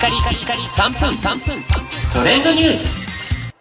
[0.00, 1.62] カリカリカリ3分3分
[2.10, 3.54] トレンドニュース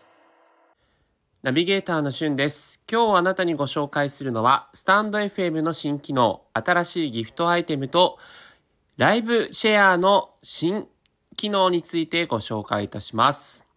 [1.44, 2.82] ナビゲーターのしゅんです。
[2.90, 8.20] 今日あなたにご紹介するのは、スタンド FM の新機能、新しいギフトアイテムと、
[8.96, 10.88] ライブシェアの新
[11.36, 13.68] 機能についてご紹介いたします。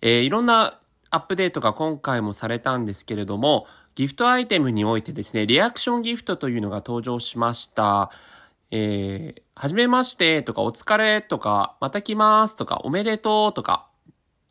[0.00, 0.80] えーいろんな
[1.10, 8.10] アップデートが今回もされたんですけれども、ギフトアイテムにおいてですね、リアクションギフトというのが登場しました。
[8.70, 13.88] えー、はじめましてとか、お疲れとか、また来ますとか、おめでとうとか、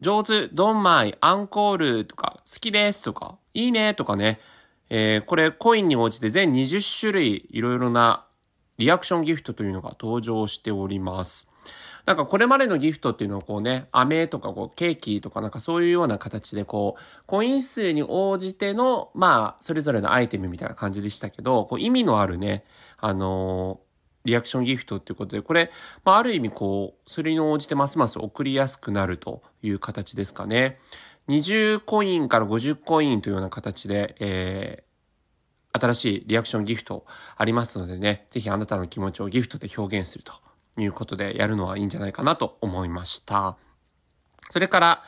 [0.01, 4.39] 上手、ドンマイ、アンコールとか、好きですとか、いいねとかね。
[4.89, 8.25] えー、これコインに応じて全20種類いろいろな
[8.79, 11.47] リアクションギフトというのが登場しております。
[12.05, 22.63] なんかこれまでのギフトっていうのをこうね、飴とかこうケーキとかなんかそういうような形でこう、コイン数に応じての、まあ、それぞれのアイテムみたいな感じでしたけど、こう意味のあるね、
[22.97, 23.88] あのー
[24.25, 25.71] リアクションギフトっていうことで、これ、
[26.03, 30.79] まあ、ある意味こう、それに応じてますます送りやすくなるという形ですかね。
[31.29, 37.05] 20コインから50コインというような形で、えー、新しいリアクションギフト
[37.37, 40.33] ありますのでね、ぜひあなたの気持ちをギフトで表現すると
[40.77, 43.57] いうことでやるのはいいんじゃないかなと思いました。
[44.49, 45.03] それから、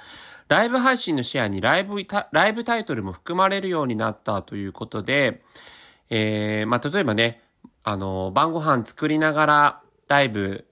[0.48, 5.44] ライブ配信のシェアにライブライブタイトルも含まれるようになったということで、
[6.10, 7.42] えー、まあ、例えばね、
[7.84, 10.66] あの、晩ご飯作りながらライブ、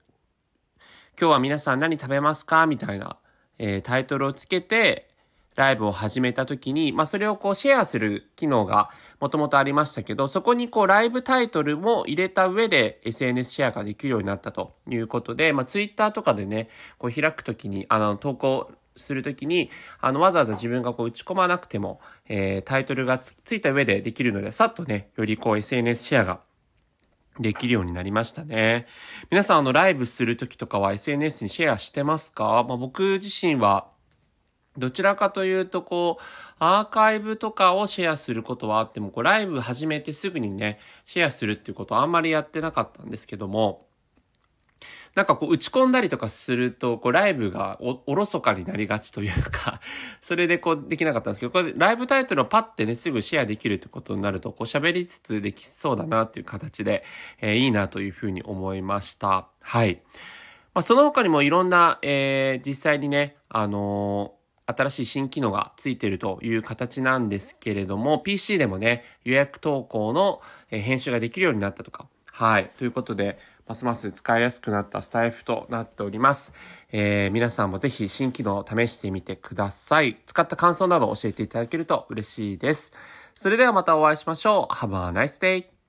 [1.20, 3.16] 今日は皆さん何食べますかみたいな、
[3.58, 5.10] えータイトルをつけて、
[5.56, 26.40] ライブを始めた時に、まあ、それをこうシェアする機能がもともとありましたけど、そこにこうライブタイトルも入れた上で SNS シェアができるようになったということで、まあ、Twitter とかでね、こう開くときに、あの、投稿するときに、あの、わざわざ自分がこう打ち込まなくても、えータイトルがつついた上でできるので、さっとね、よりこう SNS シェアが
[27.38, 28.86] できるようになりましたね。
[29.30, 32.64] 皆さん、あの、ライブするときとかは SNS にシェアしてますか？
[32.68, 33.88] まあ、僕自身は、
[34.76, 36.22] どちらかというと、こう、
[36.58, 43.86] アーカイブとかをシェアすることはあっても、こう、ライブ始めてすぐにね、シェアするっていうことはあんまりやってなかったんですけども、
[45.14, 49.80] なんかこう打ち込んだりとかすると、こうライブがおおろそかになりがちというか、
[50.22, 57.04] それでこうできなかったんですけど、これライブタイトルをパッてね、すぐシェアできるってことになると、こう喋りつつできそうだなっていう形で、
[57.40, 59.48] えーいいなというふうに思いました。
[59.60, 60.00] はい。
[60.72, 64.40] まあ、その他にもいろんな、えー実際にね、あのー
[64.72, 72.70] 新しい新機能がついてるという形なんですけれども、PC でもね、予約投稿の編集ができるようになったとか、はい。
[72.78, 76.52] ということで、ますます使いやすくなったスタイフとなっております。
[76.92, 80.18] えー皆さんもぜひ新機能を試してみてください。
[80.26, 82.92] 使った感想など教えていただけると嬉しいです。
[83.34, 84.74] それではまたお会いしましょう。
[84.74, 85.79] Have a nice day!